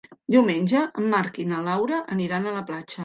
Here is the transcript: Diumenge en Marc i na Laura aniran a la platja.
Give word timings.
Diumenge 0.35 0.79
en 1.01 1.11
Marc 1.11 1.37
i 1.43 1.45
na 1.51 1.59
Laura 1.67 2.01
aniran 2.17 2.49
a 2.49 2.55
la 2.57 2.65
platja. 2.71 2.99